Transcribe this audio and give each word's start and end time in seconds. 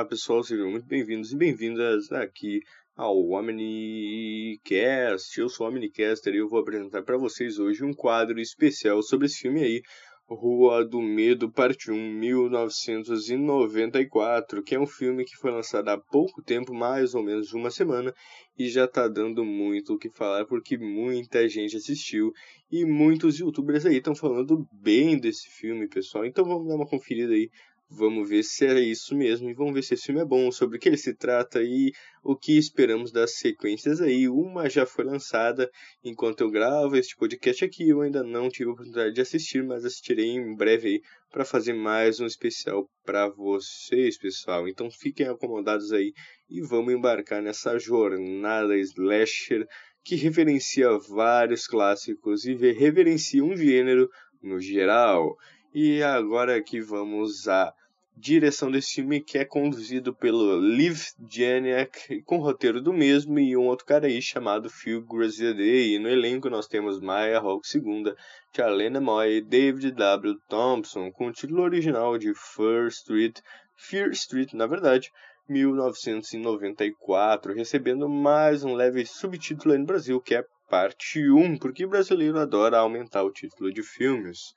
Olá 0.00 0.08
pessoal, 0.08 0.42
sejam 0.42 0.70
muito 0.70 0.86
bem-vindos 0.86 1.30
e 1.30 1.36
bem-vindas 1.36 2.10
aqui 2.10 2.60
ao 2.96 3.32
Omnicast. 3.32 5.38
Eu 5.38 5.50
sou 5.50 5.66
o 5.66 5.68
Omnicaster 5.68 6.32
e 6.32 6.38
eu 6.38 6.48
vou 6.48 6.60
apresentar 6.60 7.02
para 7.02 7.18
vocês 7.18 7.58
hoje 7.58 7.84
um 7.84 7.92
quadro 7.92 8.40
especial 8.40 9.02
sobre 9.02 9.26
esse 9.26 9.40
filme 9.40 9.62
aí, 9.62 9.82
Rua 10.26 10.86
do 10.86 11.02
Medo, 11.02 11.52
parte 11.52 11.90
1, 11.90 12.14
1994, 12.14 14.62
que 14.62 14.74
é 14.74 14.80
um 14.80 14.86
filme 14.86 15.22
que 15.22 15.36
foi 15.36 15.50
lançado 15.50 15.90
há 15.90 15.98
pouco 15.98 16.42
tempo, 16.42 16.72
mais 16.72 17.14
ou 17.14 17.22
menos 17.22 17.52
uma 17.52 17.70
semana, 17.70 18.14
e 18.58 18.70
já 18.70 18.88
tá 18.88 19.06
dando 19.06 19.44
muito 19.44 19.92
o 19.92 19.98
que 19.98 20.08
falar 20.08 20.46
porque 20.46 20.78
muita 20.78 21.46
gente 21.46 21.76
assistiu 21.76 22.32
e 22.70 22.86
muitos 22.86 23.38
youtubers 23.38 23.84
aí 23.84 23.98
estão 23.98 24.14
falando 24.14 24.66
bem 24.72 25.18
desse 25.18 25.46
filme, 25.58 25.86
pessoal. 25.88 26.24
Então 26.24 26.42
vamos 26.44 26.68
dar 26.68 26.76
uma 26.76 26.88
conferida 26.88 27.34
aí 27.34 27.50
Vamos 27.92 28.28
ver 28.28 28.44
se 28.44 28.64
é 28.64 28.78
isso 28.78 29.16
mesmo 29.16 29.50
e 29.50 29.52
vamos 29.52 29.74
ver 29.74 29.82
se 29.82 29.94
esse 29.94 30.04
filme 30.04 30.20
é 30.20 30.24
bom, 30.24 30.52
sobre 30.52 30.76
o 30.76 30.80
que 30.80 30.88
ele 30.88 30.96
se 30.96 31.12
trata 31.12 31.60
e 31.60 31.90
o 32.22 32.36
que 32.36 32.56
esperamos 32.56 33.10
das 33.10 33.36
sequências 33.38 34.00
aí. 34.00 34.28
Uma 34.28 34.70
já 34.70 34.86
foi 34.86 35.04
lançada 35.04 35.68
enquanto 36.04 36.42
eu 36.42 36.50
gravo 36.50 36.96
este 36.96 37.16
podcast 37.16 37.64
aqui, 37.64 37.88
eu 37.88 38.00
ainda 38.00 38.22
não 38.22 38.48
tive 38.48 38.70
a 38.70 38.72
oportunidade 38.74 39.12
de 39.12 39.20
assistir, 39.20 39.64
mas 39.64 39.84
assistirei 39.84 40.28
em 40.28 40.54
breve 40.54 40.88
aí 40.88 41.00
para 41.32 41.44
fazer 41.44 41.72
mais 41.72 42.20
um 42.20 42.26
especial 42.26 42.88
para 43.04 43.28
vocês, 43.28 44.16
pessoal. 44.16 44.68
Então 44.68 44.88
fiquem 44.88 45.26
acomodados 45.26 45.92
aí 45.92 46.12
e 46.48 46.60
vamos 46.60 46.94
embarcar 46.94 47.42
nessa 47.42 47.76
jornada 47.76 48.78
slasher 48.78 49.66
que 50.04 50.14
referencia 50.14 50.96
vários 51.08 51.66
clássicos 51.66 52.44
e 52.44 52.54
reverencia 52.54 53.44
um 53.44 53.56
gênero 53.56 54.08
no 54.40 54.60
geral. 54.60 55.34
E 55.74 56.02
agora 56.04 56.62
que 56.62 56.80
vamos 56.80 57.48
à 57.48 57.72
direção 58.20 58.70
desse 58.70 58.96
filme, 58.96 59.20
que 59.20 59.38
é 59.38 59.46
conduzido 59.46 60.14
pelo 60.14 60.60
Liv 60.60 61.00
Janiak, 61.26 62.20
com 62.22 62.36
roteiro 62.36 62.82
do 62.82 62.92
mesmo 62.92 63.40
e 63.40 63.56
um 63.56 63.66
outro 63.66 63.86
cara 63.86 64.06
aí 64.06 64.20
chamado 64.20 64.68
Phil 64.68 65.00
Graziadei. 65.02 65.94
E 65.94 65.98
no 65.98 66.06
elenco 66.08 66.50
nós 66.50 66.68
temos 66.68 67.00
Maya 67.00 67.38
Hawke 67.38 67.66
II, 67.74 68.12
Charlene 68.54 69.00
Moy, 69.00 69.40
David 69.40 69.92
W. 69.92 70.38
Thompson, 70.48 71.10
com 71.10 71.28
o 71.28 71.32
título 71.32 71.62
original 71.62 72.18
de 72.18 72.34
Fear 72.34 72.88
Street, 72.88 73.38
Fear 73.74 74.10
Street, 74.10 74.52
na 74.52 74.66
verdade, 74.66 75.10
1994, 75.48 77.54
recebendo 77.54 78.06
mais 78.06 78.62
um 78.62 78.74
leve 78.74 79.06
subtítulo 79.06 79.72
aí 79.72 79.80
no 79.80 79.86
Brasil, 79.86 80.20
que 80.20 80.34
é 80.34 80.44
Parte 80.68 81.26
1, 81.28 81.56
porque 81.58 81.86
brasileiro 81.86 82.38
adora 82.38 82.78
aumentar 82.78 83.24
o 83.24 83.32
título 83.32 83.72
de 83.72 83.82
filmes. 83.82 84.54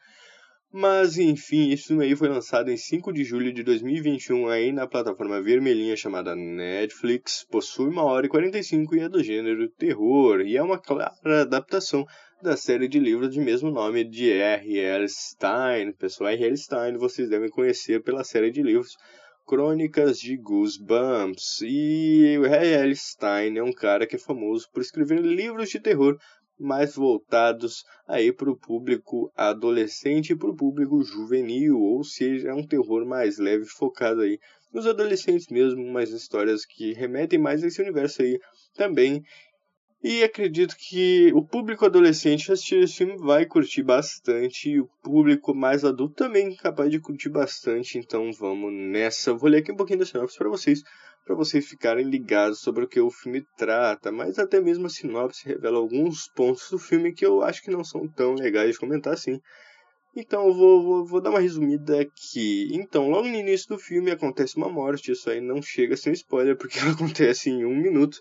Mas 0.76 1.20
enfim, 1.20 1.70
esse 1.72 1.84
filme 1.84 2.04
aí 2.04 2.16
foi 2.16 2.28
lançado 2.28 2.72
em 2.72 2.78
5 2.78 3.14
de 3.14 3.24
julho 3.24 3.54
de 3.54 3.62
2021 3.62 4.48
aí 4.48 4.72
na 4.72 4.88
plataforma 4.88 5.40
vermelhinha 5.40 5.96
chamada 5.96 6.36
Netflix, 6.36 7.46
possui 7.48 7.92
1 7.92 7.98
hora 8.00 8.26
e 8.26 8.30
45 8.30 8.96
e 8.96 9.00
é 9.02 9.08
do 9.08 9.24
gênero 9.24 9.70
terror, 9.70 10.42
e 10.42 10.58
é 10.58 10.64
uma 10.64 10.80
clara 10.80 11.14
adaptação 11.42 12.04
da 12.42 12.58
série 12.58 12.88
de 12.88 12.98
livros 12.98 13.30
de 13.30 13.40
mesmo 13.40 13.70
nome 13.70 14.04
de 14.04 14.32
R.L. 14.32 15.08
Stein. 15.08 15.94
Pessoal, 15.94 16.32
R.L. 16.32 16.58
Stein 16.58 16.98
vocês 16.98 17.30
devem 17.30 17.52
conhecer 17.52 18.02
pela 18.02 18.24
série 18.24 18.50
de 18.50 18.64
livros 18.64 18.98
Crônicas 19.46 20.18
de 20.18 20.36
Goosebumps. 20.38 21.62
E 21.62 22.36
o 22.40 22.46
R.L. 22.46 22.96
Stein 22.96 23.60
é 23.60 23.64
um 23.64 23.72
cara 23.72 24.08
que 24.08 24.16
é 24.16 24.20
famoso 24.20 24.68
por 24.74 24.82
escrever 24.82 25.22
livros 25.22 25.70
de 25.70 25.80
terror 25.80 26.18
mais 26.60 26.96
voltados 26.96 27.84
aí 28.08 28.32
para 28.32 28.50
o 28.50 28.58
público 28.58 29.32
adolescente 29.36 30.32
e 30.32 30.36
para 30.36 30.50
o 30.50 30.56
público 30.56 31.02
juvenil, 31.04 31.80
ou 31.80 32.04
seja, 32.04 32.50
é 32.50 32.54
um 32.54 32.66
terror 32.66 33.06
mais 33.06 33.38
leve, 33.38 33.66
focado 33.66 34.22
aí 34.22 34.40
nos 34.74 34.88
adolescentes 34.88 35.48
mesmo, 35.50 35.84
umas 35.84 36.10
histórias 36.10 36.66
que 36.66 36.94
remetem 36.94 37.38
mais 37.38 37.64
a 37.64 37.68
esse 37.68 37.82
universo 37.82 38.22
aí 38.22 38.40
também. 38.74 39.22
E 40.04 40.22
acredito 40.22 40.76
que 40.78 41.32
o 41.34 41.42
público 41.42 41.86
adolescente 41.86 42.52
assistir 42.52 42.84
esse 42.84 42.96
filme 42.96 43.16
vai 43.18 43.46
curtir 43.46 43.84
bastante, 43.84 44.72
e 44.72 44.82
o 44.82 44.90
público 45.02 45.56
mais 45.56 45.86
adulto 45.86 46.16
também 46.16 46.54
capaz 46.58 46.90
de 46.92 47.00
curtir 47.00 47.30
bastante, 47.30 47.98
então 47.98 48.30
vamos 48.34 48.74
nessa. 48.74 49.34
Vou 49.34 49.50
ler 49.50 49.60
aqui 49.60 49.72
um 49.72 49.78
pouquinho 49.78 50.00
da 50.00 50.06
sinopse 50.06 50.38
para 50.38 50.50
vocês 50.50 50.84
para 51.26 51.36
vocês 51.36 51.66
ficarem 51.68 52.10
ligados 52.10 52.60
sobre 52.60 52.84
o 52.84 52.88
que 52.88 53.00
o 53.00 53.10
filme 53.10 53.44
trata, 53.58 54.12
mas 54.12 54.38
até 54.38 54.60
mesmo 54.60 54.88
a 54.88 54.90
sinopse 54.90 55.48
revela 55.48 55.78
alguns 55.78 56.28
pontos 56.36 56.70
do 56.70 56.78
filme 56.78 57.14
que 57.14 57.26
eu 57.26 57.42
acho 57.42 57.62
que 57.62 57.72
não 57.72 57.84
são 57.84 58.08
tão 58.08 58.34
legais 58.34 58.74
de 58.74 58.80
comentar 58.80 59.14
assim. 59.14 59.40
Então 60.16 60.48
eu 60.48 60.54
vou, 60.54 60.84
vou, 60.84 61.06
vou 61.06 61.22
dar 61.22 61.32
uma 61.32 61.40
resumida 61.40 62.02
aqui. 62.02 62.68
Então, 62.72 63.10
logo 63.10 63.28
no 63.28 63.36
início 63.36 63.70
do 63.70 63.80
filme 63.80 64.12
acontece 64.12 64.58
uma 64.58 64.70
morte, 64.70 65.12
isso 65.12 65.30
aí 65.30 65.42
não 65.42 65.62
chega 65.62 65.98
sem 65.98 66.14
spoiler, 66.14 66.56
porque 66.58 66.78
ela 66.80 66.92
acontece 66.92 67.50
em 67.50 67.66
um 67.66 67.76
minuto. 67.76 68.20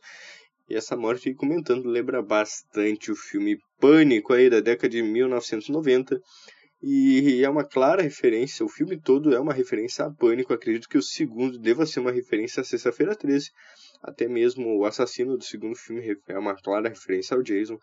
E 0.68 0.74
essa 0.74 0.96
morte, 0.96 1.34
comentando, 1.34 1.86
lembra 1.86 2.22
bastante 2.22 3.10
o 3.10 3.16
filme 3.16 3.58
Pânico 3.78 4.32
aí 4.32 4.48
da 4.48 4.60
década 4.60 4.88
de 4.88 5.02
1990 5.02 6.18
e 6.82 7.44
é 7.44 7.48
uma 7.48 7.62
clara 7.64 8.02
referência, 8.02 8.66
o 8.66 8.68
filme 8.68 9.00
todo 9.00 9.32
é 9.32 9.38
uma 9.38 9.52
referência 9.52 10.04
a 10.04 10.10
Pânico. 10.10 10.52
Acredito 10.52 10.88
que 10.88 10.98
o 10.98 11.02
segundo 11.02 11.56
deva 11.56 11.86
ser 11.86 12.00
uma 12.00 12.10
referência 12.10 12.60
a 12.60 12.64
Sexta-feira 12.64 13.14
13. 13.14 13.50
Até 14.02 14.26
mesmo 14.26 14.78
o 14.78 14.84
assassino 14.84 15.36
do 15.36 15.44
segundo 15.44 15.76
filme 15.76 16.16
é 16.26 16.36
uma 16.36 16.56
clara 16.56 16.88
referência 16.88 17.36
ao 17.36 17.42
Jason. 17.42 17.78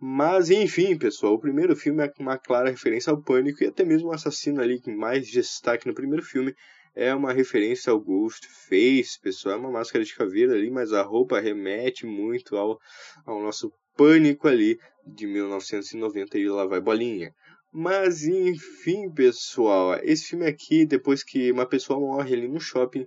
Mas 0.00 0.50
enfim, 0.50 0.98
pessoal, 0.98 1.34
o 1.34 1.40
primeiro 1.40 1.76
filme 1.76 2.02
é 2.04 2.12
uma 2.18 2.38
clara 2.38 2.70
referência 2.70 3.12
ao 3.12 3.22
Pânico 3.22 3.62
e 3.62 3.68
até 3.68 3.84
mesmo 3.84 4.08
o 4.08 4.12
assassino 4.12 4.60
ali 4.60 4.80
que 4.80 4.90
mais 4.90 5.28
destaque 5.28 5.86
no 5.86 5.94
primeiro 5.94 6.24
filme 6.24 6.52
é 6.96 7.14
uma 7.14 7.32
referência 7.32 7.92
ao 7.92 8.00
Ghostface, 8.00 9.20
pessoal. 9.22 9.54
É 9.54 9.58
uma 9.58 9.70
máscara 9.70 10.04
de 10.04 10.12
caveira 10.12 10.54
ali, 10.54 10.70
mas 10.70 10.92
a 10.92 11.02
roupa 11.02 11.38
remete 11.38 12.04
muito 12.04 12.56
ao, 12.56 12.80
ao 13.24 13.40
nosso 13.40 13.72
Pânico 13.96 14.48
ali 14.48 14.76
de 15.06 15.26
1990 15.26 16.38
e 16.38 16.48
lá 16.48 16.66
vai 16.66 16.80
bolinha. 16.80 17.32
Mas 17.72 18.24
enfim, 18.24 19.08
pessoal, 19.10 19.96
esse 20.02 20.30
filme 20.30 20.44
aqui, 20.46 20.84
depois 20.84 21.22
que 21.22 21.52
uma 21.52 21.64
pessoa 21.64 22.00
morre 22.00 22.34
ali 22.34 22.48
no 22.48 22.58
shopping, 22.58 23.06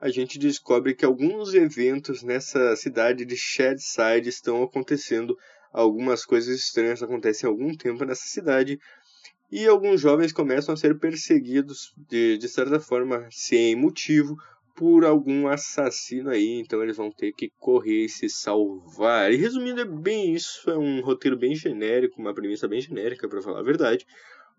a 0.00 0.08
gente 0.08 0.38
descobre 0.38 0.94
que 0.94 1.04
alguns 1.04 1.54
eventos 1.54 2.22
nessa 2.22 2.76
cidade 2.76 3.24
de 3.24 3.36
Shadside 3.36 4.28
estão 4.28 4.62
acontecendo. 4.62 5.36
Algumas 5.72 6.24
coisas 6.24 6.56
estranhas 6.56 7.02
acontecem 7.02 7.48
há 7.48 7.50
algum 7.50 7.74
tempo 7.74 8.04
nessa 8.04 8.26
cidade. 8.26 8.78
E 9.50 9.66
alguns 9.66 10.00
jovens 10.00 10.32
começam 10.32 10.72
a 10.74 10.76
ser 10.76 10.98
perseguidos 10.98 11.92
de, 11.96 12.38
de 12.38 12.48
certa 12.48 12.78
forma 12.78 13.26
sem 13.30 13.74
motivo 13.74 14.36
por 14.76 15.06
algum 15.06 15.48
assassino 15.48 16.28
aí, 16.28 16.60
então 16.60 16.82
eles 16.82 16.96
vão 16.96 17.10
ter 17.10 17.32
que 17.32 17.50
correr 17.58 18.04
e 18.04 18.08
se 18.08 18.28
salvar. 18.28 19.32
E 19.32 19.36
resumindo, 19.36 19.80
é 19.80 19.84
bem 19.84 20.34
isso, 20.34 20.70
é 20.70 20.76
um 20.76 21.00
roteiro 21.00 21.36
bem 21.36 21.54
genérico, 21.54 22.20
uma 22.20 22.34
premissa 22.34 22.68
bem 22.68 22.80
genérica, 22.80 23.26
para 23.26 23.40
falar 23.40 23.60
a 23.60 23.64
verdade, 23.64 24.06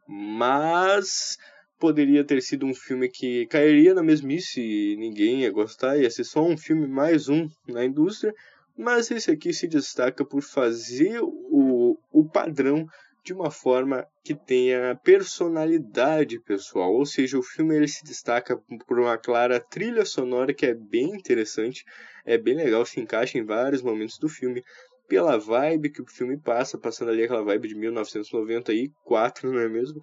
mas 0.07 1.37
poderia 1.79 2.23
ter 2.23 2.41
sido 2.41 2.65
um 2.65 2.73
filme 2.73 3.07
que 3.07 3.45
cairia 3.45 3.93
na 3.93 4.01
mesmice 4.01 4.59
e 4.59 4.97
ninguém 4.97 5.41
ia 5.41 5.51
gostar, 5.51 5.97
ia 5.97 6.09
ser 6.09 6.23
só 6.23 6.43
um 6.43 6.57
filme 6.57 6.87
mais 6.87 7.29
um 7.29 7.47
na 7.67 7.85
indústria, 7.85 8.33
mas 8.75 9.11
esse 9.11 9.29
aqui 9.29 9.53
se 9.53 9.67
destaca 9.67 10.25
por 10.25 10.41
fazer 10.41 11.19
o, 11.21 11.97
o 12.11 12.27
padrão 12.27 12.87
de 13.27 13.33
uma 13.33 13.51
forma 13.51 14.07
que 14.23 14.33
tenha 14.33 14.95
personalidade 15.03 16.39
pessoal, 16.39 16.93
ou 16.93 17.05
seja, 17.05 17.37
o 17.37 17.43
filme 17.43 17.75
ele 17.75 17.87
se 17.87 18.01
destaca 18.05 18.57
por 18.87 18.99
uma 18.99 19.17
clara 19.17 19.59
trilha 19.59 20.05
sonora 20.05 20.53
que 20.53 20.65
é 20.65 20.73
bem 20.73 21.09
interessante, 21.09 21.83
é 22.25 22.37
bem 22.37 22.55
legal, 22.55 22.85
se 22.85 23.01
encaixa 23.01 23.37
em 23.37 23.43
vários 23.43 23.81
momentos 23.81 24.17
do 24.17 24.29
filme, 24.29 24.63
pela 25.09 25.37
vibe 25.37 25.89
que 25.89 26.01
o 26.01 26.07
filme 26.07 26.37
passa, 26.37 26.77
passando 26.77 27.11
ali 27.11 27.23
aquela 27.23 27.43
vibe 27.43 27.67
de 27.67 27.75
1994, 27.75 29.51
não 29.51 29.59
é 29.59 29.67
mesmo? 29.67 30.01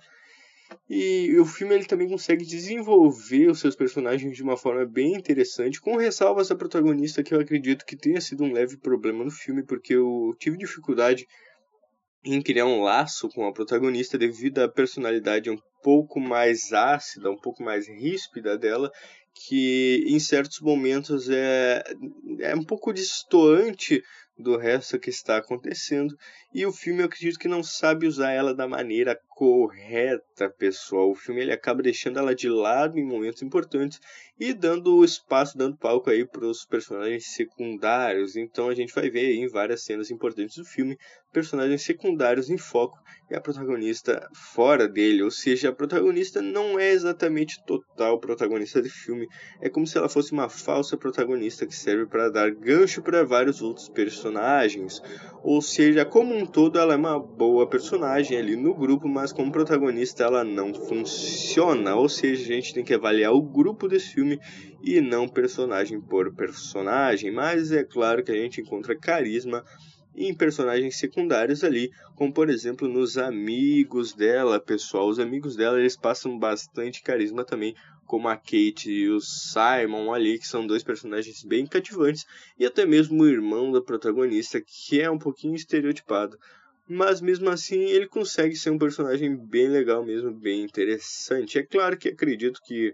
E 0.88 1.34
o 1.38 1.46
filme 1.46 1.74
ele 1.74 1.86
também 1.86 2.08
consegue 2.08 2.44
desenvolver 2.44 3.48
os 3.48 3.58
seus 3.58 3.74
personagens 3.74 4.36
de 4.36 4.42
uma 4.42 4.56
forma 4.56 4.84
bem 4.84 5.14
interessante, 5.14 5.80
com 5.80 5.96
ressalvas 5.96 6.48
da 6.48 6.56
protagonista 6.56 7.22
que 7.22 7.32
eu 7.32 7.40
acredito 7.40 7.86
que 7.86 7.96
tenha 7.96 8.20
sido 8.20 8.44
um 8.44 8.52
leve 8.52 8.76
problema 8.76 9.24
no 9.24 9.30
filme, 9.30 9.62
porque 9.62 9.94
eu 9.94 10.34
tive 10.38 10.58
dificuldade 10.58 11.26
em 12.24 12.40
criar 12.40 12.66
um 12.66 12.82
laço 12.82 13.28
com 13.28 13.46
a 13.46 13.52
protagonista 13.52 14.16
devido 14.16 14.60
à 14.60 14.68
personalidade 14.68 15.50
um 15.50 15.58
pouco 15.82 16.18
mais 16.18 16.72
ácida, 16.72 17.30
um 17.30 17.36
pouco 17.36 17.62
mais 17.62 17.86
ríspida 17.86 18.56
dela, 18.56 18.90
que 19.34 20.04
em 20.06 20.18
certos 20.18 20.60
momentos 20.60 21.28
é, 21.28 21.82
é 22.40 22.54
um 22.54 22.64
pouco 22.64 22.92
distoante 22.92 24.02
do 24.38 24.56
resto 24.56 24.98
que 24.98 25.10
está 25.10 25.36
acontecendo. 25.36 26.16
E 26.52 26.66
o 26.66 26.72
filme 26.72 27.00
eu 27.00 27.06
acredito 27.06 27.38
que 27.38 27.48
não 27.48 27.62
sabe 27.62 28.06
usar 28.06 28.32
ela 28.32 28.54
da 28.54 28.66
maneira 28.66 29.18
correta, 29.28 30.50
pessoal. 30.50 31.10
O 31.10 31.14
filme 31.14 31.42
ele 31.42 31.52
acaba 31.52 31.82
deixando 31.82 32.18
ela 32.18 32.34
de 32.34 32.48
lado 32.48 32.98
em 32.98 33.04
momentos 33.04 33.42
importantes 33.42 34.00
e 34.38 34.52
dando 34.52 35.04
espaço, 35.04 35.56
dando 35.56 35.76
palco 35.76 36.10
aí 36.10 36.26
para 36.26 36.46
os 36.46 36.64
personagens 36.64 37.32
secundários. 37.34 38.36
Então 38.36 38.68
a 38.68 38.74
gente 38.74 38.94
vai 38.94 39.08
ver 39.10 39.26
aí 39.26 39.36
em 39.36 39.48
várias 39.48 39.84
cenas 39.84 40.10
importantes 40.10 40.56
do 40.56 40.64
filme 40.64 40.98
personagens 41.34 41.82
secundários 41.82 42.48
em 42.48 42.56
foco 42.56 42.96
e 43.28 43.34
a 43.34 43.40
protagonista 43.40 44.28
fora 44.32 44.86
dele, 44.86 45.22
ou 45.22 45.30
seja, 45.30 45.70
a 45.70 45.72
protagonista 45.72 46.40
não 46.40 46.78
é 46.78 46.90
exatamente 46.90 47.62
total 47.66 48.20
protagonista 48.20 48.80
do 48.80 48.88
filme, 48.88 49.26
é 49.60 49.68
como 49.68 49.86
se 49.86 49.98
ela 49.98 50.08
fosse 50.08 50.32
uma 50.32 50.48
falsa 50.48 50.96
protagonista 50.96 51.66
que 51.66 51.74
serve 51.74 52.06
para 52.06 52.30
dar 52.30 52.50
gancho 52.52 53.02
para 53.02 53.24
vários 53.24 53.60
outros 53.60 53.88
personagens, 53.88 54.23
ou 55.42 55.60
seja, 55.60 56.04
como 56.04 56.34
um 56.34 56.46
todo 56.46 56.78
ela 56.78 56.94
é 56.94 56.96
uma 56.96 57.18
boa 57.18 57.68
personagem 57.68 58.38
ali 58.38 58.56
no 58.56 58.74
grupo, 58.74 59.06
mas 59.06 59.32
como 59.32 59.52
protagonista 59.52 60.24
ela 60.24 60.42
não 60.42 60.72
funciona, 60.72 61.94
ou 61.94 62.08
seja, 62.08 62.42
a 62.42 62.56
gente 62.56 62.72
tem 62.72 62.84
que 62.84 62.94
avaliar 62.94 63.32
o 63.32 63.42
grupo 63.42 63.86
desse 63.86 64.14
filme 64.14 64.40
e 64.82 65.00
não 65.00 65.28
personagem 65.28 66.00
por 66.00 66.34
personagem, 66.34 67.30
mas 67.30 67.72
é 67.72 67.84
claro 67.84 68.24
que 68.24 68.32
a 68.32 68.36
gente 68.36 68.60
encontra 68.60 68.96
carisma 68.96 69.64
em 70.16 70.32
personagens 70.32 70.96
secundários 70.96 71.64
ali, 71.64 71.90
como 72.14 72.32
por 72.32 72.48
exemplo 72.48 72.88
nos 72.88 73.18
amigos 73.18 74.14
dela, 74.14 74.60
pessoal. 74.60 75.08
Os 75.08 75.18
amigos 75.18 75.56
dela 75.56 75.78
eles 75.78 75.96
passam 75.96 76.38
bastante 76.38 77.02
carisma 77.02 77.44
também, 77.44 77.74
como 78.06 78.28
a 78.28 78.36
Kate 78.36 78.90
e 78.90 79.08
o 79.08 79.20
Simon 79.20 80.12
ali, 80.12 80.38
que 80.38 80.46
são 80.46 80.66
dois 80.66 80.82
personagens 80.82 81.42
bem 81.42 81.66
cativantes, 81.66 82.24
e 82.58 82.64
até 82.64 82.86
mesmo 82.86 83.22
o 83.22 83.28
irmão 83.28 83.72
da 83.72 83.82
protagonista, 83.82 84.60
que 84.60 85.00
é 85.00 85.10
um 85.10 85.18
pouquinho 85.18 85.54
estereotipado. 85.54 86.36
Mas 86.88 87.20
mesmo 87.20 87.48
assim 87.48 87.80
ele 87.80 88.06
consegue 88.06 88.54
ser 88.54 88.70
um 88.70 88.78
personagem 88.78 89.36
bem 89.36 89.68
legal 89.68 90.04
mesmo, 90.04 90.30
bem 90.30 90.62
interessante. 90.62 91.58
É 91.58 91.62
claro 91.62 91.96
que 91.96 92.08
acredito 92.10 92.60
que 92.64 92.92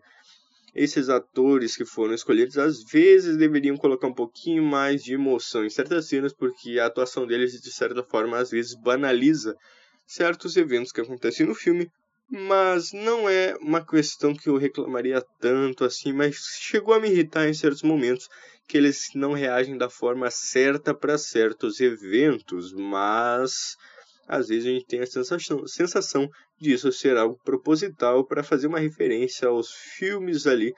esses 0.75 1.09
atores 1.09 1.77
que 1.77 1.85
foram 1.85 2.15
escolhidos 2.15 2.57
às 2.57 2.85
vezes 2.85 3.37
deveriam 3.37 3.77
colocar 3.77 4.07
um 4.07 4.15
pouquinho 4.15 4.63
mais 4.63 5.03
de 5.03 5.15
emoção 5.15 5.65
em 5.65 5.71
certas 5.71 6.07
cenas, 6.07 6.33
porque 6.33 6.79
a 6.79 6.87
atuação 6.87 7.27
deles, 7.27 7.61
de 7.61 7.73
certa 7.73 8.03
forma, 8.05 8.39
às 8.39 8.51
vezes 8.51 8.75
banaliza 8.81 9.57
certos 10.07 10.57
eventos 10.57 10.93
que 10.93 11.01
acontecem 11.01 11.47
no 11.47 11.55
filme. 11.55 11.91
Mas 12.31 12.93
não 12.93 13.29
é 13.29 13.57
uma 13.61 13.85
questão 13.85 14.33
que 14.33 14.49
eu 14.49 14.57
reclamaria 14.57 15.21
tanto 15.41 15.85
assim, 15.85 16.13
mas 16.13 16.37
chegou 16.61 16.95
a 16.95 17.01
me 17.01 17.09
irritar 17.09 17.49
em 17.49 17.55
certos 17.55 17.83
momentos 17.83 18.29
que 18.69 18.77
eles 18.79 19.09
não 19.17 19.33
reagem 19.33 19.77
da 19.77 19.91
forma 19.91 20.31
certa 20.31 20.95
para 20.95 21.19
certos 21.19 21.81
eventos, 21.81 22.73
mas 22.73 23.75
às 24.29 24.47
vezes 24.47 24.67
a 24.67 24.71
gente 24.71 24.87
tem 24.87 25.01
a 25.01 25.07
sensação, 25.07 25.67
sensação 25.67 26.29
disso 26.61 26.93
ser 26.93 27.17
algo 27.17 27.37
proposital 27.45 28.25
para 28.25 28.45
fazer 28.45 28.69
uma 28.69 28.79
referência 28.79 29.49
aos 29.49 29.73
filmes 29.73 30.47
ali 30.47 30.73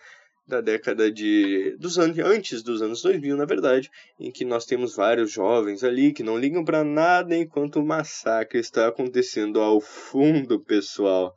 da 0.47 0.61
década 0.61 1.11
de 1.11 1.77
dos 1.79 1.99
anos 1.99 2.19
antes 2.19 2.63
dos 2.63 2.83
anos 2.83 3.03
2000, 3.03 3.37
na 3.37 3.45
verdade, 3.45 3.91
em 4.19 4.31
que 4.31 4.45
nós 4.45 4.65
temos 4.67 4.97
vários 4.97 5.31
jovens 5.31 5.85
ali 5.85 6.13
que 6.13 6.23
não 6.23 6.39
ligam 6.39 6.65
para 6.65 6.83
nada 6.85 7.37
enquanto 7.37 7.77
o 7.77 7.87
massacre 7.87 8.59
está 8.59 8.89
acontecendo 8.89 9.61
ao 9.61 9.81
fundo, 9.81 10.61
pessoal. 10.61 11.35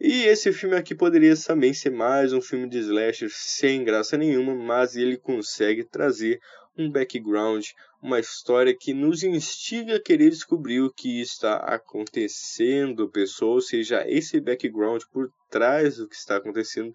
E 0.00 0.24
esse 0.24 0.52
filme 0.52 0.76
aqui 0.76 0.94
poderia 0.94 1.34
também 1.36 1.72
ser 1.72 1.90
mais 1.90 2.32
um 2.32 2.40
filme 2.40 2.68
de 2.68 2.78
slasher 2.78 3.30
sem 3.30 3.84
graça 3.84 4.16
nenhuma, 4.16 4.54
mas 4.54 4.96
ele 4.96 5.16
consegue 5.16 5.84
trazer 5.84 6.40
um 6.76 6.90
background, 6.90 7.64
uma 8.02 8.18
história 8.18 8.76
que 8.76 8.92
nos 8.92 9.22
instiga 9.22 9.96
a 9.96 10.02
querer 10.02 10.30
descobrir 10.30 10.80
o 10.80 10.92
que 10.92 11.20
está 11.20 11.56
acontecendo, 11.58 13.08
pessoal. 13.08 13.52
Ou 13.52 13.60
seja, 13.60 14.04
esse 14.08 14.40
background 14.40 15.02
por 15.12 15.30
trás 15.48 15.98
do 15.98 16.08
que 16.08 16.16
está 16.16 16.36
acontecendo 16.36 16.92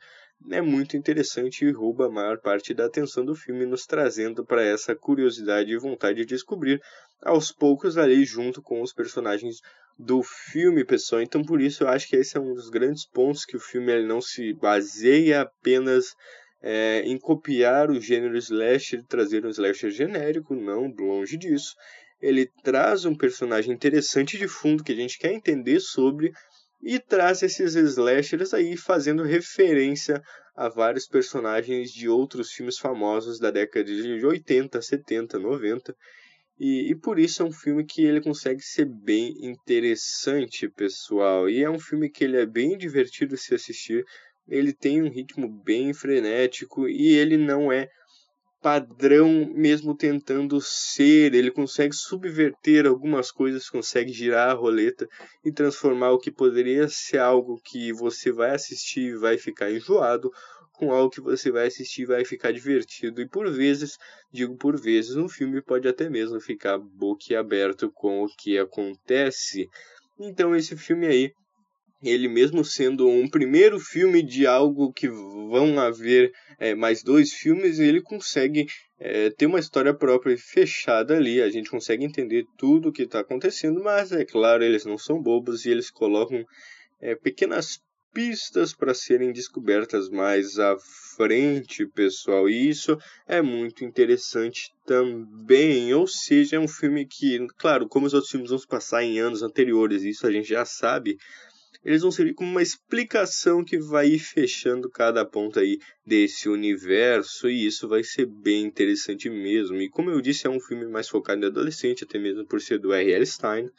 é 0.49 0.61
muito 0.61 0.95
interessante 0.95 1.65
e 1.65 1.71
rouba 1.71 2.07
a 2.07 2.11
maior 2.11 2.39
parte 2.39 2.73
da 2.73 2.85
atenção 2.85 3.25
do 3.25 3.35
filme, 3.35 3.65
nos 3.65 3.85
trazendo 3.85 4.45
para 4.45 4.63
essa 4.63 4.95
curiosidade 4.95 5.71
e 5.71 5.77
vontade 5.77 6.19
de 6.19 6.25
descobrir 6.25 6.81
aos 7.21 7.51
poucos 7.51 7.97
ali 7.97 8.23
junto 8.23 8.61
com 8.61 8.81
os 8.81 8.93
personagens 8.93 9.57
do 9.97 10.23
filme, 10.23 10.85
pessoal. 10.85 11.21
Então, 11.21 11.43
por 11.43 11.59
isso, 11.59 11.83
eu 11.83 11.89
acho 11.89 12.07
que 12.07 12.15
esse 12.15 12.37
é 12.37 12.39
um 12.39 12.53
dos 12.53 12.69
grandes 12.69 13.05
pontos 13.05 13.43
que 13.43 13.57
o 13.57 13.59
filme 13.59 13.91
ele 13.91 14.07
não 14.07 14.21
se 14.21 14.53
baseia 14.53 15.41
apenas 15.41 16.15
é, 16.61 17.01
em 17.01 17.17
copiar 17.17 17.89
o 17.89 17.99
gênero 17.99 18.37
slasher 18.37 19.03
trazer 19.07 19.45
um 19.45 19.49
slasher 19.49 19.91
genérico, 19.91 20.55
não, 20.55 20.87
longe 20.87 21.37
disso. 21.37 21.75
Ele 22.21 22.49
traz 22.63 23.05
um 23.05 23.15
personagem 23.15 23.73
interessante 23.73 24.37
de 24.37 24.47
fundo 24.47 24.83
que 24.83 24.91
a 24.91 24.95
gente 24.95 25.17
quer 25.17 25.33
entender 25.33 25.79
sobre 25.79 26.31
e 26.81 26.99
traz 26.99 27.43
esses 27.43 27.75
slashers 27.75 28.53
aí 28.53 28.77
fazendo 28.77 29.23
referência 29.23 30.21
a 30.55 30.69
vários 30.69 31.07
personagens 31.07 31.91
de 31.91 32.07
outros 32.07 32.51
filmes 32.51 32.77
famosos 32.77 33.39
da 33.39 33.51
década 33.51 33.85
de 33.85 34.25
80, 34.25 34.81
70, 34.81 35.39
90. 35.39 35.95
E, 36.59 36.91
e, 36.91 36.95
por 36.95 37.17
isso 37.17 37.41
é 37.41 37.45
um 37.45 37.51
filme 37.53 37.85
que 37.85 38.03
ele 38.03 38.19
consegue 38.19 38.61
ser 38.61 38.85
bem 38.85 39.33
interessante, 39.41 40.67
pessoal. 40.67 41.49
E 41.49 41.63
é 41.63 41.69
um 41.69 41.79
filme 41.79 42.09
que 42.09 42.25
ele 42.25 42.35
é 42.35 42.45
bem 42.45 42.77
divertido 42.77 43.37
se 43.37 43.55
assistir 43.55 44.05
ele 44.49 44.73
tem 44.73 45.01
um 45.01 45.09
ritmo 45.09 45.47
bem 45.47 45.93
frenético 45.93 46.89
e 46.89 47.13
ele 47.13 47.37
não 47.37 47.71
é 47.71 47.87
padrão 48.61 49.51
mesmo 49.53 49.95
tentando 49.95 50.59
ser, 50.59 51.33
ele 51.33 51.51
consegue 51.51 51.95
subverter 51.95 52.85
algumas 52.85 53.31
coisas, 53.31 53.69
consegue 53.69 54.11
girar 54.11 54.49
a 54.49 54.53
roleta 54.53 55.07
e 55.43 55.51
transformar 55.51 56.11
o 56.11 56.19
que 56.19 56.31
poderia 56.31 56.87
ser 56.89 57.19
algo 57.19 57.59
que 57.63 57.93
você 57.93 58.31
vai 58.31 58.51
assistir 58.51 59.11
e 59.11 59.17
vai 59.17 59.37
ficar 59.37 59.71
enjoado 59.71 60.29
com 60.73 60.91
algo 60.91 61.09
que 61.09 61.21
você 61.21 61.51
vai 61.51 61.67
assistir 61.67 62.03
e 62.03 62.05
vai 62.05 62.23
ficar 62.23 62.51
divertido. 62.51 63.21
E 63.21 63.27
por 63.27 63.51
vezes, 63.51 63.97
digo 64.31 64.55
por 64.57 64.79
vezes, 64.79 65.15
um 65.15 65.27
filme 65.27 65.61
pode 65.61 65.87
até 65.87 66.09
mesmo 66.09 66.39
ficar 66.39 66.77
boquiaberto 66.77 67.91
com 67.91 68.23
o 68.23 68.27
que 68.27 68.57
acontece. 68.57 69.67
Então 70.17 70.55
esse 70.55 70.75
filme 70.77 71.07
aí 71.07 71.31
ele 72.01 72.27
mesmo 72.27 72.63
sendo 72.63 73.07
um 73.07 73.29
primeiro 73.29 73.79
filme 73.79 74.23
de 74.23 74.47
algo 74.47 74.93
que 74.93 75.09
vão 75.09 75.79
haver 75.79 76.31
é, 76.57 76.73
mais 76.73 77.03
dois 77.03 77.33
filmes, 77.33 77.79
ele 77.79 78.01
consegue 78.01 78.67
é, 78.99 79.29
ter 79.29 79.45
uma 79.45 79.59
história 79.59 79.93
própria 79.93 80.37
fechada 80.37 81.15
ali. 81.15 81.41
A 81.41 81.49
gente 81.49 81.69
consegue 81.69 82.05
entender 82.05 82.45
tudo 82.57 82.89
o 82.89 82.91
que 82.91 83.03
está 83.03 83.19
acontecendo, 83.19 83.83
mas 83.83 84.11
é 84.11 84.25
claro, 84.25 84.63
eles 84.63 84.85
não 84.85 84.97
são 84.97 85.21
bobos 85.21 85.65
e 85.65 85.69
eles 85.69 85.89
colocam 85.89 86.43
é, 87.01 87.15
pequenas 87.15 87.79
pistas 88.13 88.73
para 88.73 88.93
serem 88.93 89.31
descobertas 89.31 90.09
mais 90.09 90.57
à 90.57 90.75
frente, 91.15 91.85
pessoal. 91.85 92.49
E 92.49 92.69
isso 92.69 92.97
é 93.27 93.41
muito 93.41 93.85
interessante 93.85 94.71
também. 94.85 95.93
Ou 95.93 96.07
seja, 96.07 96.55
é 96.55 96.59
um 96.59 96.67
filme 96.67 97.05
que, 97.05 97.45
claro, 97.57 97.87
como 97.87 98.05
os 98.05 98.13
outros 98.13 98.31
filmes 98.31 98.49
vão 98.49 98.59
se 98.59 98.67
passar 98.67 99.03
em 99.03 99.19
anos 99.19 99.43
anteriores, 99.43 100.03
isso 100.03 100.25
a 100.25 100.31
gente 100.31 100.49
já 100.49 100.65
sabe 100.65 101.17
eles 101.83 102.01
vão 102.01 102.11
servir 102.11 102.33
como 102.33 102.51
uma 102.51 102.61
explicação 102.61 103.63
que 103.63 103.77
vai 103.77 104.07
ir 104.07 104.19
fechando 104.19 104.89
cada 104.89 105.25
ponta 105.25 105.61
aí 105.61 105.79
desse 106.05 106.49
universo 106.49 107.49
e 107.49 107.65
isso 107.65 107.87
vai 107.87 108.03
ser 108.03 108.25
bem 108.25 108.65
interessante 108.65 109.29
mesmo. 109.29 109.77
E 109.77 109.89
como 109.89 110.09
eu 110.09 110.19
disse, 110.19 110.45
é 110.45 110.49
um 110.49 110.59
filme 110.59 110.85
mais 110.85 111.07
focado 111.07 111.43
em 111.43 111.47
adolescente, 111.47 112.03
até 112.03 112.19
mesmo 112.19 112.45
por 112.45 112.59
ser 112.61 112.79
do 112.79 112.93
R.L. 112.93 113.25
Stein, 113.25 113.69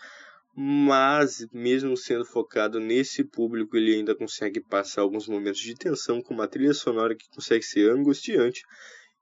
mas 0.57 1.47
mesmo 1.53 1.97
sendo 1.97 2.25
focado 2.25 2.81
nesse 2.81 3.23
público, 3.23 3.77
ele 3.77 3.95
ainda 3.95 4.15
consegue 4.15 4.61
passar 4.61 5.03
alguns 5.03 5.29
momentos 5.29 5.61
de 5.61 5.75
tensão 5.75 6.21
com 6.21 6.35
uma 6.35 6.49
trilha 6.49 6.75
sonora 6.75 7.15
que 7.15 7.29
consegue 7.29 7.65
ser 7.65 7.91
angustiante 7.91 8.63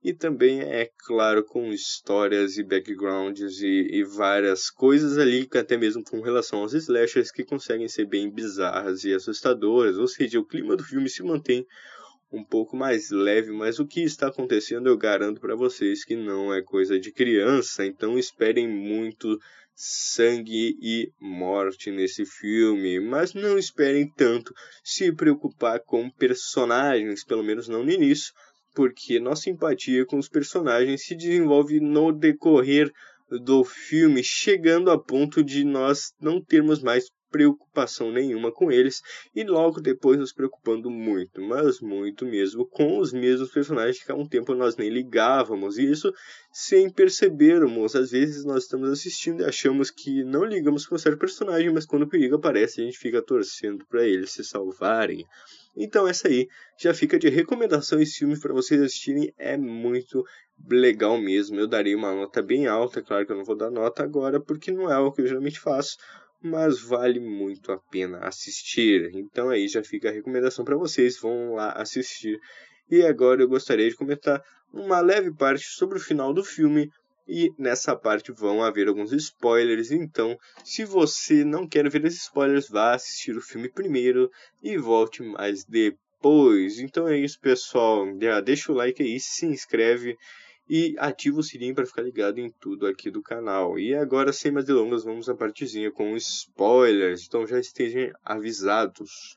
e 0.02 0.12
também, 0.14 0.60
é 0.60 0.90
claro, 1.06 1.44
com 1.44 1.72
histórias 1.72 2.56
e 2.56 2.62
backgrounds 2.62 3.60
e, 3.60 3.88
e, 3.90 4.04
várias 4.04 4.70
coisas 4.70 5.18
ali, 5.18 5.48
até 5.54 5.76
mesmo 5.76 6.04
com 6.04 6.20
relação 6.20 6.60
aos 6.60 6.72
slashers, 6.72 7.32
que 7.32 7.44
conseguem 7.44 7.88
ser 7.88 8.06
bem 8.06 8.30
bizarras 8.30 9.02
e 9.04 9.12
assustadoras. 9.12 9.98
Ou 9.98 10.06
seja, 10.06 10.38
o 10.38 10.46
clima 10.46 10.76
do 10.76 10.84
filme 10.84 11.08
se 11.08 11.22
mantém 11.22 11.66
um 12.30 12.44
pouco 12.44 12.76
mais 12.76 13.10
leve, 13.10 13.50
mas 13.50 13.78
o 13.78 13.86
que 13.86 14.02
está 14.02 14.28
acontecendo 14.28 14.88
eu 14.88 14.96
garanto 14.96 15.40
para 15.40 15.56
vocês 15.56 16.04
que 16.04 16.14
não 16.14 16.54
é 16.54 16.62
coisa 16.62 16.98
de 17.00 17.10
criança, 17.10 17.84
então 17.84 18.18
esperem 18.18 18.68
muito 18.68 19.38
sangue 19.74 20.76
e 20.82 21.12
morte 21.20 21.90
nesse 21.90 22.26
filme, 22.26 23.00
mas 23.00 23.32
não 23.32 23.56
esperem 23.56 24.10
tanto 24.10 24.52
se 24.82 25.12
preocupar 25.12 25.80
com 25.80 26.10
personagens, 26.10 27.24
pelo 27.24 27.44
menos 27.44 27.68
não 27.68 27.84
no 27.84 27.90
início 27.90 28.34
porque 28.78 29.18
nossa 29.18 29.50
empatia 29.50 30.06
com 30.06 30.18
os 30.18 30.28
personagens 30.28 31.04
se 31.04 31.16
desenvolve 31.16 31.80
no 31.80 32.12
decorrer 32.12 32.88
do 33.28 33.64
filme, 33.64 34.22
chegando 34.22 34.88
a 34.92 34.96
ponto 34.96 35.42
de 35.42 35.64
nós 35.64 36.12
não 36.20 36.40
termos 36.40 36.80
mais 36.80 37.10
preocupação 37.28 38.12
nenhuma 38.12 38.52
com 38.52 38.70
eles 38.70 39.02
e 39.34 39.42
logo 39.42 39.80
depois 39.80 40.16
nos 40.16 40.32
preocupando 40.32 40.88
muito, 40.88 41.42
mas 41.42 41.80
muito 41.80 42.24
mesmo, 42.24 42.64
com 42.68 43.00
os 43.00 43.12
mesmos 43.12 43.50
personagens 43.50 44.00
que 44.00 44.12
há 44.12 44.14
um 44.14 44.28
tempo 44.28 44.54
nós 44.54 44.76
nem 44.76 44.88
ligávamos, 44.88 45.76
e 45.76 45.90
isso 45.90 46.14
sem 46.52 46.88
percebermos. 46.88 47.96
Às 47.96 48.12
vezes 48.12 48.44
nós 48.44 48.62
estamos 48.62 48.90
assistindo 48.90 49.42
e 49.42 49.44
achamos 49.44 49.90
que 49.90 50.22
não 50.22 50.44
ligamos 50.44 50.86
com 50.86 50.96
certo 50.96 51.18
personagem, 51.18 51.72
mas 51.72 51.84
quando 51.84 52.04
o 52.04 52.08
perigo 52.08 52.36
aparece 52.36 52.80
a 52.80 52.84
gente 52.84 52.96
fica 52.96 53.20
torcendo 53.20 53.84
para 53.88 54.06
eles 54.06 54.30
se 54.30 54.44
salvarem. 54.44 55.26
Então 55.76 56.08
essa 56.08 56.28
aí 56.28 56.48
já 56.78 56.92
fica 56.92 57.18
de 57.18 57.28
recomendação 57.28 58.00
esse 58.00 58.18
filme 58.18 58.38
para 58.38 58.52
vocês 58.52 58.80
assistirem, 58.80 59.32
é 59.38 59.56
muito 59.56 60.24
legal 60.68 61.18
mesmo. 61.18 61.58
Eu 61.58 61.68
darei 61.68 61.94
uma 61.94 62.14
nota 62.14 62.42
bem 62.42 62.66
alta, 62.66 63.02
claro 63.02 63.24
que 63.24 63.32
eu 63.32 63.36
não 63.36 63.44
vou 63.44 63.56
dar 63.56 63.70
nota 63.70 64.02
agora 64.02 64.40
porque 64.40 64.72
não 64.72 64.90
é 64.90 64.98
o 64.98 65.12
que 65.12 65.22
eu 65.22 65.26
geralmente 65.26 65.60
faço, 65.60 65.96
mas 66.42 66.80
vale 66.80 67.20
muito 67.20 67.72
a 67.72 67.78
pena 67.90 68.18
assistir. 68.18 69.10
Então 69.14 69.50
aí 69.50 69.68
já 69.68 69.82
fica 69.82 70.08
a 70.08 70.12
recomendação 70.12 70.64
para 70.64 70.76
vocês, 70.76 71.18
vão 71.20 71.54
lá 71.54 71.72
assistir. 71.72 72.38
E 72.90 73.02
agora 73.02 73.42
eu 73.42 73.48
gostaria 73.48 73.88
de 73.88 73.96
comentar 73.96 74.42
uma 74.72 75.00
leve 75.00 75.34
parte 75.34 75.64
sobre 75.64 75.98
o 75.98 76.00
final 76.00 76.32
do 76.32 76.44
filme. 76.44 76.90
E 77.28 77.52
nessa 77.58 77.94
parte 77.94 78.32
vão 78.32 78.62
haver 78.62 78.88
alguns 78.88 79.12
spoilers, 79.12 79.90
então 79.90 80.34
se 80.64 80.84
você 80.84 81.44
não 81.44 81.68
quer 81.68 81.88
ver 81.90 82.06
esses 82.06 82.22
spoilers, 82.22 82.68
vá 82.68 82.94
assistir 82.94 83.36
o 83.36 83.42
filme 83.42 83.68
primeiro 83.68 84.30
e 84.62 84.78
volte 84.78 85.22
mais 85.22 85.62
depois. 85.64 86.78
Então 86.78 87.06
é 87.06 87.18
isso, 87.18 87.38
pessoal. 87.38 88.06
Deixa 88.42 88.72
o 88.72 88.74
like 88.74 89.02
aí, 89.02 89.20
se 89.20 89.44
inscreve 89.44 90.16
e 90.70 90.94
ativa 90.98 91.40
o 91.40 91.42
sininho 91.42 91.74
para 91.74 91.86
ficar 91.86 92.02
ligado 92.02 92.38
em 92.38 92.50
tudo 92.50 92.86
aqui 92.86 93.10
do 93.10 93.22
canal. 93.22 93.78
E 93.78 93.94
agora, 93.94 94.32
sem 94.32 94.50
mais 94.50 94.66
delongas, 94.66 95.04
vamos 95.04 95.28
à 95.28 95.34
partezinha 95.34 95.90
com 95.90 96.16
spoilers, 96.16 97.26
então 97.26 97.46
já 97.46 97.58
estejam 97.58 98.10
avisados. 98.24 99.36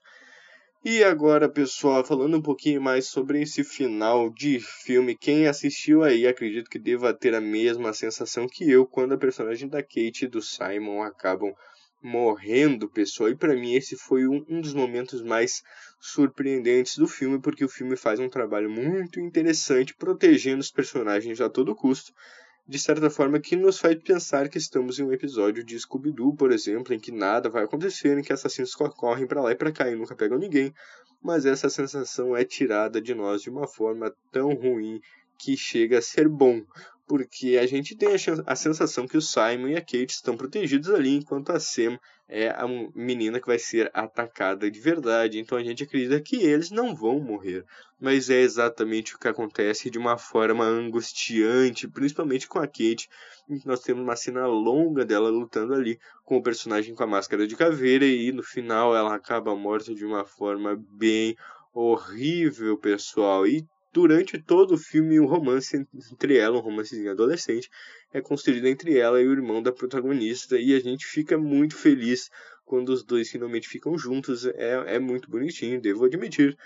E 0.84 1.04
agora, 1.04 1.48
pessoal, 1.48 2.04
falando 2.04 2.38
um 2.38 2.42
pouquinho 2.42 2.82
mais 2.82 3.06
sobre 3.06 3.40
esse 3.40 3.64
final 3.64 4.32
de 4.32 4.60
filme, 4.60 5.16
quem 5.16 5.46
assistiu 5.46 6.02
aí 6.02 6.26
acredito 6.26 6.72
que 6.72 6.80
deva 6.80 7.14
ter 7.14 7.36
a 7.36 7.40
mesma 7.40 7.94
sensação 7.94 8.48
que 8.48 8.68
eu 8.68 8.88
quando 8.88 9.14
a 9.14 9.18
personagem 9.18 9.70
da 9.70 9.84
Kate 9.84 10.26
e 10.26 10.28
do 10.28 10.42
Simon 10.42 11.04
acabam 11.04 11.54
morrendo, 12.02 12.90
pessoal. 12.90 13.30
E 13.30 13.36
para 13.36 13.54
mim 13.54 13.76
esse 13.76 13.96
foi 13.96 14.28
um, 14.28 14.44
um, 14.50 14.60
dos 14.60 14.74
momentos 14.74 15.22
mais 15.22 15.62
surpreendentes 16.00 16.98
do 16.98 17.08
filme, 17.08 17.40
porque 17.40 17.64
o 17.64 17.70
filme 17.70 17.96
faz 17.96 18.20
um 18.20 18.28
trabalho 18.28 18.68
muito 18.68 19.20
interessante 19.20 19.96
protegendo 19.96 20.62
os 20.62 20.72
personagens 20.72 21.40
a 21.40 21.48
todo 21.48 21.76
custo, 21.76 22.12
de 22.68 22.80
certa 22.80 23.10
forma 23.10 23.39
que 23.39 23.56
nos 23.56 23.80
faz 23.80 23.96
pensar 24.01 24.48
que 24.48 24.58
estamos 24.58 25.00
em 25.00 25.03
um 25.03 25.12
episódio 25.12 25.63
de 25.63 25.80
Scooby-Doo, 25.80 26.36
por 26.36 26.51
exemplo, 26.51 26.94
em 26.94 27.00
que 27.00 27.12
nada 27.12 27.50
vai 27.50 27.63
acontecer, 27.63 28.18
em 28.18 28.22
que 28.22 28.32
assassinos 28.32 28.74
correm 28.74 29.27
para 29.27 29.41
lá 29.41 29.51
e 29.51 29.56
para 29.56 29.72
cá 29.72 29.89
e 29.89 29.96
nunca 29.96 30.15
pegam 30.15 30.38
ninguém, 30.38 30.74
mas 31.22 31.46
essa 31.46 31.70
sensação 31.70 32.36
é 32.36 32.44
tirada 32.44 33.01
de 33.01 33.13
nós 33.13 33.41
de 33.41 33.50
uma 33.50 33.68
forma 33.68 34.13
tão 34.32 34.53
ruim 34.53 35.00
que 35.38 35.58
chega 35.58 35.98
a 35.98 36.01
ser 36.01 36.27
bom, 36.27 36.62
porque 37.08 37.58
a 37.58 37.65
gente 37.65 37.96
tem 37.96 38.10
a, 38.46 38.56
sensação 38.56 39.08
que 39.08 39.18
o 39.18 39.22
Simon 39.22 39.70
e 39.70 39.75
a 39.75 39.82
Kate 39.82 40.13
estão 40.13 40.38
protegidos 40.38 40.89
ali, 40.89 41.15
enquanto 41.15 41.51
a 41.51 41.60
Sam 41.60 42.00
é 42.34 42.50
a 42.50 42.66
menina 42.96 43.42
que 43.42 43.48
vai 43.48 43.60
ser 43.60 43.92
atacada 43.94 44.72
de 44.72 44.80
verdade. 44.80 45.38
Então 45.38 45.58
a 45.58 45.64
gente 45.64 45.84
acredita 45.84 46.22
que 46.22 46.38
eles 46.38 46.72
não 46.72 46.96
vão 46.96 47.20
morrer. 47.20 47.66
Mas 48.00 48.30
é 48.30 48.40
exatamente 48.40 49.14
o 49.14 49.20
que 49.20 49.28
acontece 49.28 49.90
de 49.90 50.00
uma 50.00 50.18
forma 50.18 50.64
angustiante, 50.64 51.90
principalmente 51.90 52.48
com 52.48 52.58
a 52.58 52.66
Kate. 52.66 53.10
Nós 53.66 53.82
temos 53.82 54.02
uma 54.02 54.16
cena 54.16 54.48
longa 54.48 55.04
dela 55.04 55.30
lutando 55.30 55.74
ali 55.74 56.00
com 56.24 56.38
o 56.38 56.42
personagem 56.42 56.96
com 56.96 57.04
a 57.04 57.08
máscara 57.08 57.46
de 57.46 57.56
caveira, 57.56 58.06
e 58.06 58.32
no 58.32 58.42
final 58.42 58.96
ela 58.96 59.14
acaba 59.14 59.54
morta 59.54 59.94
de 59.94 60.06
uma 60.06 60.24
forma 60.24 60.82
bem 60.90 61.36
horrível, 61.74 62.78
pessoal. 62.78 63.46
E 63.46 63.68
durante 63.91 64.41
todo 64.41 64.75
o 64.75 64.77
filme, 64.77 65.19
o 65.19 65.25
romance 65.25 65.86
entre 66.12 66.38
ela, 66.38 66.57
um 66.57 66.62
romancezinho 66.62 67.12
adolescente, 67.12 67.69
é 68.13 68.21
construído 68.21 68.67
entre 68.67 68.98
ela 68.98 69.21
e 69.21 69.27
o 69.27 69.31
irmão 69.31 69.62
da 69.62 69.71
protagonista, 69.71 70.57
e 70.57 70.74
a 70.74 70.79
gente 70.79 71.05
fica 71.05 71.38
muito 71.38 71.75
feliz 71.75 72.29
quando 72.65 72.89
os 72.89 73.03
dois 73.03 73.29
finalmente 73.29 73.67
ficam 73.67 73.98
juntos. 73.98 74.45
É, 74.45 74.95
é 74.95 75.00
muito 75.00 75.29
bonitinho, 75.29 75.81
devo 75.81 76.05
admitir. 76.05 76.57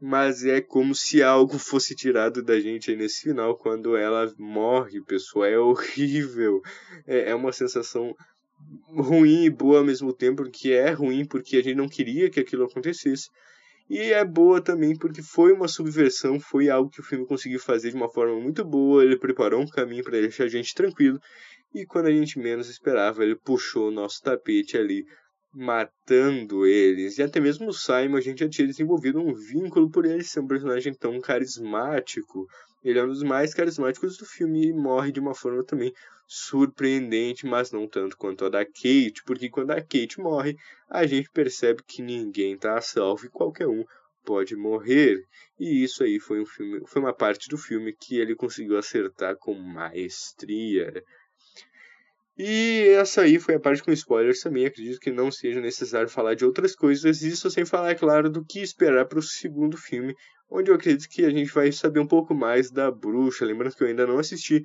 Mas 0.00 0.44
é 0.44 0.60
como 0.60 0.94
se 0.94 1.22
algo 1.22 1.56
fosse 1.58 1.94
tirado 1.94 2.42
da 2.42 2.60
gente 2.60 2.90
aí 2.90 2.96
nesse 2.96 3.22
final, 3.22 3.56
quando 3.56 3.96
ela 3.96 4.30
morre, 4.38 5.00
pessoal. 5.02 5.46
É 5.46 5.58
horrível. 5.58 6.60
É, 7.06 7.30
é 7.30 7.34
uma 7.34 7.52
sensação 7.52 8.14
ruim 8.88 9.44
e 9.44 9.50
boa 9.50 9.78
ao 9.78 9.84
mesmo 9.84 10.12
tempo, 10.12 10.48
que 10.50 10.72
é 10.72 10.90
ruim 10.90 11.24
porque 11.24 11.56
a 11.56 11.62
gente 11.62 11.76
não 11.76 11.88
queria 11.88 12.30
que 12.30 12.40
aquilo 12.40 12.64
acontecesse, 12.64 13.28
e 13.88 13.98
é 13.98 14.24
boa 14.24 14.62
também 14.62 14.96
porque 14.96 15.22
foi 15.22 15.52
uma 15.52 15.68
subversão, 15.68 16.40
foi 16.40 16.70
algo 16.70 16.90
que 16.90 17.00
o 17.00 17.04
filme 17.04 17.26
conseguiu 17.26 17.60
fazer 17.60 17.90
de 17.90 17.96
uma 17.96 18.08
forma 18.08 18.40
muito 18.40 18.64
boa. 18.64 19.04
Ele 19.04 19.18
preparou 19.18 19.60
um 19.60 19.68
caminho 19.68 20.02
para 20.02 20.20
deixar 20.20 20.44
a 20.44 20.48
gente 20.48 20.74
tranquilo. 20.74 21.20
E 21.74 21.84
quando 21.84 22.06
a 22.06 22.10
gente 22.10 22.38
menos 22.38 22.70
esperava, 22.70 23.22
ele 23.22 23.36
puxou 23.36 23.88
o 23.88 23.90
nosso 23.90 24.22
tapete 24.22 24.78
ali, 24.78 25.04
matando 25.52 26.66
eles. 26.66 27.18
E 27.18 27.22
até 27.22 27.40
mesmo 27.40 27.68
o 27.68 27.72
Simon, 27.72 28.16
a 28.16 28.20
gente 28.20 28.38
já 28.38 28.48
tinha 28.48 28.66
desenvolvido 28.66 29.20
um 29.20 29.34
vínculo 29.34 29.90
por 29.90 30.06
ele 30.06 30.24
ser 30.24 30.40
um 30.40 30.46
personagem 30.46 30.94
tão 30.94 31.20
carismático. 31.20 32.46
Ele 32.84 32.98
é 32.98 33.04
um 33.04 33.08
dos 33.08 33.22
mais 33.22 33.54
carismáticos 33.54 34.18
do 34.18 34.26
filme 34.26 34.66
e 34.66 34.72
morre 34.72 35.10
de 35.10 35.18
uma 35.18 35.34
forma 35.34 35.64
também 35.64 35.92
surpreendente, 36.26 37.46
mas 37.46 37.72
não 37.72 37.88
tanto 37.88 38.16
quanto 38.16 38.44
a 38.44 38.48
da 38.48 38.64
Kate, 38.64 39.22
porque 39.24 39.48
quando 39.48 39.70
a 39.70 39.80
Kate 39.80 40.20
morre, 40.20 40.56
a 40.88 41.06
gente 41.06 41.30
percebe 41.30 41.82
que 41.86 42.02
ninguém 42.02 42.54
está 42.54 42.80
salvo 42.80 43.26
e 43.26 43.30
qualquer 43.30 43.68
um 43.68 43.84
pode 44.24 44.56
morrer. 44.56 45.22
E 45.58 45.84
isso 45.84 46.02
aí 46.02 46.18
foi 46.18 46.40
um 46.40 46.46
filme, 46.46 46.82
foi 46.86 47.00
uma 47.00 47.14
parte 47.14 47.48
do 47.48 47.58
filme 47.58 47.94
que 47.94 48.16
ele 48.18 48.34
conseguiu 48.34 48.78
acertar 48.78 49.36
com 49.36 49.54
maestria. 49.54 51.02
E 52.36 52.88
essa 52.98 53.22
aí 53.22 53.38
foi 53.38 53.54
a 53.54 53.60
parte 53.60 53.82
com 53.82 53.92
spoilers 53.92 54.40
também. 54.40 54.66
Acredito 54.66 54.98
que 54.98 55.10
não 55.10 55.30
seja 55.30 55.60
necessário 55.60 56.08
falar 56.08 56.34
de 56.34 56.44
outras 56.44 56.74
coisas, 56.74 57.22
isso 57.22 57.48
sem 57.50 57.64
falar, 57.64 57.90
é 57.90 57.94
claro, 57.94 58.28
do 58.28 58.44
que 58.44 58.60
esperar 58.60 59.06
para 59.06 59.20
o 59.20 59.22
segundo 59.22 59.76
filme, 59.76 60.14
onde 60.50 60.70
eu 60.70 60.74
acredito 60.74 61.08
que 61.08 61.24
a 61.24 61.30
gente 61.30 61.52
vai 61.52 61.70
saber 61.70 62.00
um 62.00 62.08
pouco 62.08 62.34
mais 62.34 62.70
da 62.70 62.90
bruxa. 62.90 63.44
Lembrando 63.44 63.74
que 63.76 63.84
eu 63.84 63.88
ainda 63.88 64.06
não 64.06 64.18
assisti, 64.18 64.64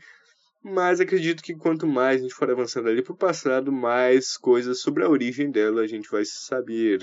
mas 0.63 0.99
acredito 0.99 1.43
que 1.43 1.55
quanto 1.55 1.85
mais 1.85 2.19
a 2.19 2.23
gente 2.23 2.33
for 2.33 2.49
avançando 2.49 2.89
ali 2.89 3.03
para 3.03 3.13
o 3.13 3.17
passado, 3.17 3.71
mais 3.71 4.35
coisas 4.35 4.81
sobre 4.81 5.03
a 5.03 5.09
origem 5.09 5.51
dela 5.51 5.81
a 5.81 5.87
gente 5.87 6.09
vai 6.09 6.25
saber. 6.25 6.99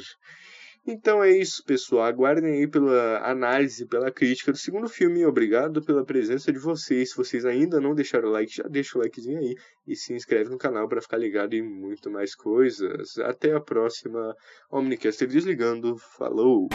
Então 0.87 1.23
é 1.23 1.31
isso, 1.31 1.65
pessoal. 1.65 2.05
Aguardem 2.05 2.59
aí 2.59 2.69
pela 2.69 3.19
análise, 3.29 3.85
pela 3.87 4.09
crítica 4.11 4.53
do 4.53 4.59
segundo 4.59 4.89
filme. 4.89 5.27
Obrigado 5.27 5.83
pela 5.83 6.05
presença 6.05 6.53
de 6.53 6.61
vocês. 6.61 7.11
Se 7.11 7.17
vocês 7.17 7.45
ainda 7.45 7.81
não 7.81 7.93
deixaram 7.93 8.29
o 8.29 8.33
like, 8.33 8.55
já 8.55 8.63
deixa 8.69 8.97
o 8.97 9.01
likezinho 9.03 9.41
aí 9.41 9.57
e 9.85 9.97
se 9.97 10.15
inscreve 10.15 10.49
no 10.49 10.57
canal 10.57 10.89
para 10.89 11.03
ficar 11.03 11.17
ligado 11.17 11.55
em 11.55 11.63
muito 11.63 12.09
mais 12.09 12.37
coisas. 12.37 13.19
Até 13.19 13.53
a 13.53 13.61
próxima. 13.61 14.33
Omnicaster 14.71 15.27
desligando. 15.27 15.97
Falou! 16.17 16.69